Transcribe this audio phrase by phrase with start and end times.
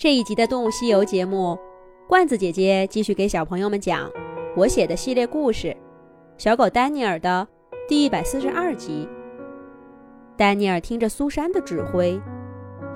[0.00, 1.58] 这一集的《动物西游》节目，
[2.08, 4.10] 罐子姐姐继续给小朋友们讲
[4.56, 5.68] 我写的系列故事
[6.38, 7.46] 《小狗丹尼尔》的
[7.86, 9.06] 第一百四十二集。
[10.38, 12.18] 丹尼尔听着苏珊的指挥，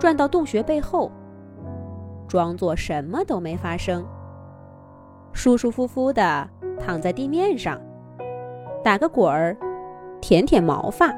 [0.00, 1.12] 转到洞穴背后，
[2.26, 4.02] 装作什么都没发生，
[5.34, 6.48] 舒舒服服的
[6.80, 7.78] 躺在地面上，
[8.82, 9.54] 打个滚儿，
[10.22, 11.14] 舔舔毛发。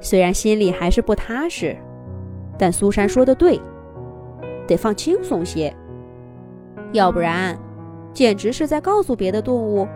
[0.00, 1.76] 虽然心里还是不踏实，
[2.56, 3.60] 但苏珊说的对。
[4.66, 5.74] 得放轻松些，
[6.92, 7.58] 要不然，
[8.12, 9.86] 简直是在告诉别的动物，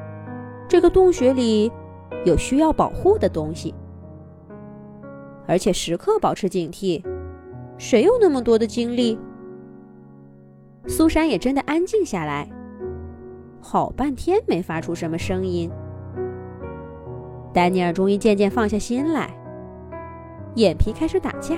[0.69, 1.70] 这个洞穴里
[2.24, 3.74] 有需要保护的东西，
[5.47, 7.02] 而且时刻保持警惕。
[7.79, 9.19] 谁有那么多的精力？
[10.87, 12.48] 苏珊也真的安静下来，
[13.60, 15.71] 好半天没发出什么声音。
[17.52, 19.30] 丹尼尔终于渐渐放下心来，
[20.55, 21.57] 眼皮开始打架，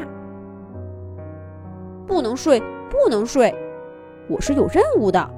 [2.06, 2.60] 不能睡。
[2.90, 3.54] 不能睡，
[4.28, 5.30] 我是有任务的。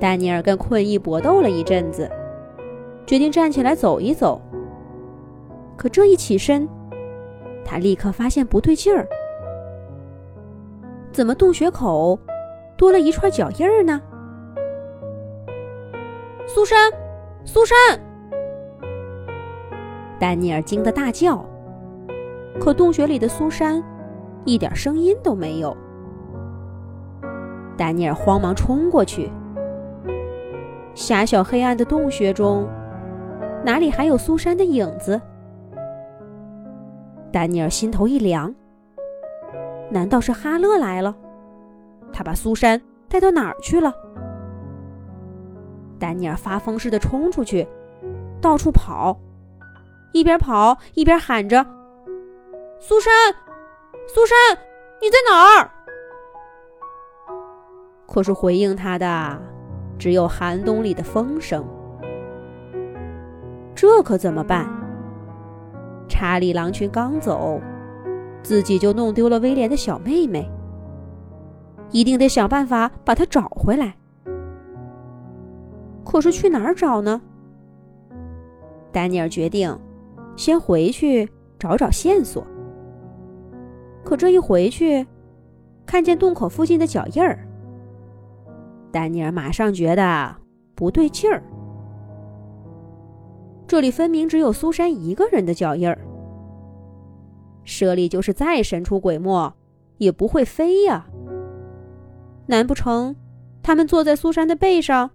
[0.00, 2.10] 丹尼尔跟困意搏斗了一阵子，
[3.06, 4.40] 决定站起来走一走。
[5.76, 6.68] 可这一起身，
[7.64, 9.06] 他立刻发现不对劲儿。
[11.10, 12.18] 怎么洞穴口
[12.76, 14.00] 多了一串脚印儿呢？
[16.46, 16.92] 苏珊，
[17.44, 17.76] 苏珊！
[20.18, 21.44] 丹尼尔惊得大叫。
[22.60, 23.82] 可洞穴里的苏珊
[24.44, 25.76] 一点声音都没有。
[27.78, 29.30] 丹尼尔慌忙冲过去，
[30.94, 32.68] 狭小黑暗的洞穴中，
[33.64, 35.18] 哪里还有苏珊的影子？
[37.30, 38.52] 丹尼尔心头一凉，
[39.90, 41.14] 难道是哈勒来了？
[42.12, 43.94] 他把苏珊带到哪儿去了？
[46.00, 47.64] 丹尼尔发疯似的冲出去，
[48.40, 49.16] 到处跑，
[50.12, 51.64] 一边跑一边喊着
[52.80, 53.12] ：“苏珊，
[54.08, 54.36] 苏珊，
[55.00, 55.70] 你在哪儿？”
[58.08, 59.38] 可是回应他的，
[59.98, 61.62] 只有寒冬里的风声。
[63.74, 64.66] 这可怎么办？
[66.08, 67.60] 查理狼群刚走，
[68.42, 70.50] 自己就弄丢了威廉的小妹妹，
[71.90, 73.94] 一定得想办法把她找回来。
[76.02, 77.20] 可是去哪儿找呢？
[78.90, 79.78] 丹尼尔决定
[80.34, 82.44] 先回去找找线索。
[84.02, 85.06] 可这一回去，
[85.84, 87.38] 看见洞口附近的脚印儿。
[88.90, 90.36] 丹尼尔马上觉得
[90.74, 91.42] 不对劲儿，
[93.66, 95.98] 这里分明只有苏珊一个人的脚印儿。
[97.64, 99.54] 舍利就是再神出鬼没，
[99.98, 101.06] 也不会飞呀。
[102.46, 103.14] 难不成
[103.62, 105.10] 他们坐在苏珊的背上，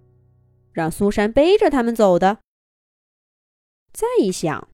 [0.72, 2.38] 让苏珊背着他们走的？
[3.92, 4.68] 再一想，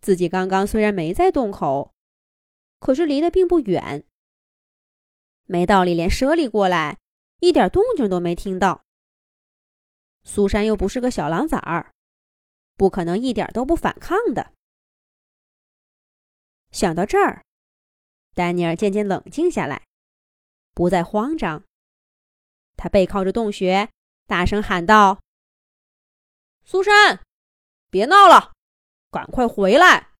[0.00, 1.90] 自己刚刚虽然没在洞口，
[2.78, 4.04] 可是离得并不远，
[5.46, 6.98] 没道理连舍利过来。
[7.40, 8.84] 一点动静都没听到。
[10.24, 11.92] 苏珊又不是个小狼崽儿，
[12.76, 14.52] 不可能一点都不反抗的。
[16.70, 17.44] 想到这儿，
[18.34, 19.86] 丹尼尔渐渐冷静下来，
[20.74, 21.64] 不再慌张。
[22.76, 23.88] 他背靠着洞穴，
[24.26, 25.20] 大声喊道
[26.64, 27.24] ：“苏珊，
[27.90, 28.52] 别闹了，
[29.10, 30.10] 赶快回来！”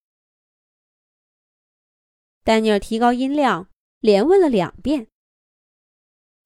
[2.42, 3.68] 丹尼尔提高音量，
[4.00, 5.08] 连问了两遍。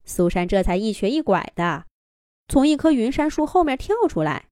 [0.04, 1.86] 苏珊这才一瘸一拐的
[2.48, 4.48] 从一棵云杉树后面跳出来，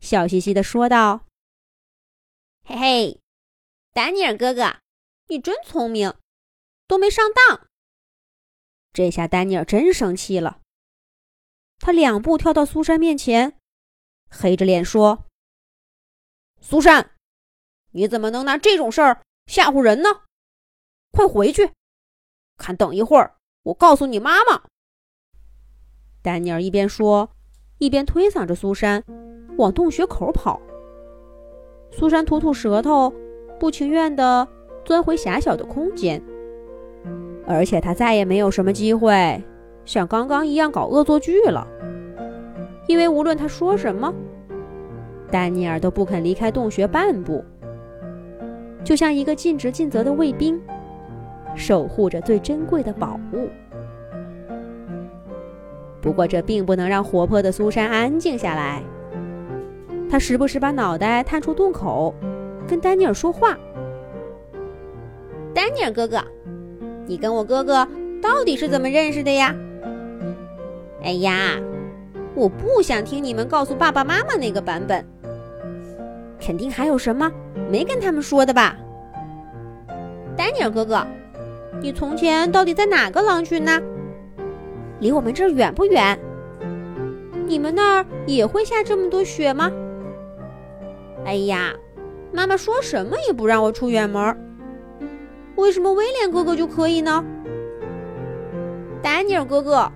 [0.00, 1.26] 笑嘻嘻的说道
[2.66, 3.20] ：“嘿嘿，
[3.92, 4.80] 丹尼尔哥哥，
[5.28, 6.14] 你真聪明，
[6.86, 7.68] 都没上当。”
[8.92, 10.60] 这下丹尼尔真生气了，
[11.78, 13.58] 他两步跳到苏珊面前，
[14.28, 15.26] 黑着脸说
[16.60, 17.14] ：“苏珊，
[17.92, 20.24] 你怎么能拿这种事儿吓唬人呢？
[21.12, 21.72] 快回去，
[22.58, 24.60] 看等一会儿。”我告诉你妈妈。
[26.22, 27.30] 丹尼尔一边说，
[27.78, 29.02] 一边推搡着苏珊
[29.58, 30.60] 往洞穴口跑。
[31.90, 33.12] 苏珊吐吐舌头，
[33.58, 34.46] 不情愿地
[34.84, 36.22] 钻回狭小的空间。
[37.44, 39.42] 而且他再也没有什么机会
[39.84, 41.66] 像刚刚一样搞恶作剧了，
[42.86, 44.12] 因为无论他说什么，
[45.28, 47.44] 丹尼尔都不肯离开洞穴半步，
[48.84, 50.60] 就像一个尽职尽责的卫兵。
[51.56, 53.48] 守护着最珍贵的宝物。
[56.00, 58.80] 不过，这并不能让活泼的苏珊安静下来。
[60.08, 62.14] 她时不时把脑袋探出洞口，
[62.68, 63.58] 跟丹尼尔说话。
[65.52, 66.22] 丹尼尔哥哥，
[67.06, 67.88] 你跟我哥哥
[68.22, 69.52] 到底是怎么认识的呀？
[71.02, 71.58] 哎呀，
[72.34, 75.04] 我不想听你们告诉爸爸妈妈那个版本。
[76.38, 77.32] 肯定还有什么
[77.68, 78.76] 没跟他们说的吧？
[80.36, 81.04] 丹尼尔哥哥。
[81.86, 83.80] 你从前到底在哪个狼群呢？
[84.98, 86.18] 离我们这儿远不远？
[87.46, 89.70] 你们那儿也会下这么多雪吗？
[91.24, 91.72] 哎呀，
[92.32, 94.36] 妈妈说什么也不让我出远门，
[95.54, 97.24] 为什么威廉哥哥就可以呢？
[99.00, 99.88] 丹尼尔哥哥，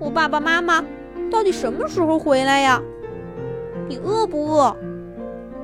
[0.00, 0.84] 我爸爸妈妈
[1.30, 2.82] 到底什么时候回来呀？
[3.86, 4.76] 你饿不饿？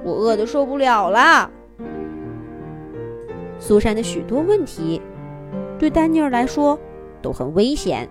[0.05, 1.51] 我饿得受不了了。
[3.59, 5.03] 苏珊的许多问题，
[5.83, 6.79] 对丹尼尔来说
[7.21, 8.09] 都很危险。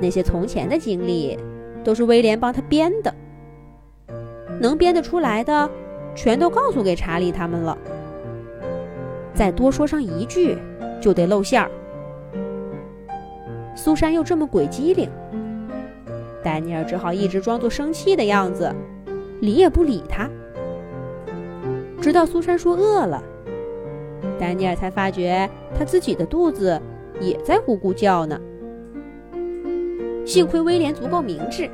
[0.00, 1.38] 那些从前的经历，
[1.84, 3.14] 都是威廉帮他编的。
[4.60, 5.70] 能编得出来的，
[6.16, 7.78] 全都告诉给查理他们了。
[9.32, 10.58] 再多说上一句，
[11.00, 11.70] 就得露馅儿。
[13.76, 15.08] 苏珊又这么鬼机灵，
[16.42, 18.74] 丹尼尔只好一直装作生气的样子，
[19.40, 20.28] 理也不理他。
[22.00, 23.22] 直到苏珊说饿了。
[24.40, 25.48] 丹尼尔才发觉
[25.78, 26.80] 他自己的肚子
[27.20, 28.40] 也在咕咕叫呢。
[30.24, 31.68] 幸亏威廉足够明智，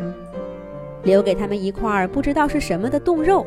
[1.04, 3.46] 留给他们一块不知道是什么的冻肉。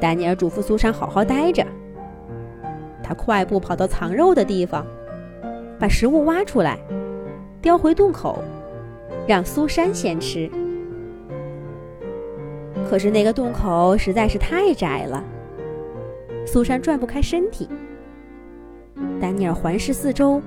[0.00, 1.64] 丹尼尔嘱咐苏珊好好待着。
[3.02, 4.86] 他快步跑到藏肉的地方，
[5.78, 6.78] 把食物挖出来，
[7.60, 8.42] 叼回洞口，
[9.26, 10.48] 让苏珊先吃。
[12.88, 15.22] 可是那个洞口实在是太窄了。
[16.52, 17.68] 苏珊转不开身体，
[19.20, 20.42] 丹尼尔环视四周，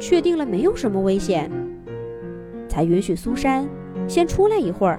[0.00, 1.50] 确定了没有什么危险，
[2.66, 3.68] 才允许苏珊
[4.08, 4.98] 先出来一会儿，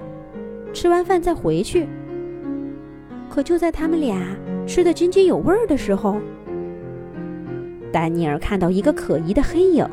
[0.72, 1.88] 吃完饭再回去。
[3.28, 4.24] 可就在他们俩
[4.68, 6.20] 吃得津津有味的时候，
[7.90, 9.84] 丹尼尔看到一个可疑的黑影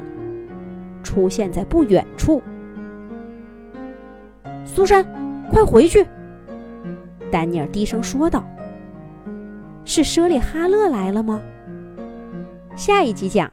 [1.01, 2.44] 出现在不远处。
[4.63, 5.04] 苏珊，
[5.50, 6.06] 快回去！
[7.31, 8.48] 丹尼尔低声说道。
[9.88, 11.42] 是舍利哈勒来了吗？
[12.75, 13.51] 下一集讲。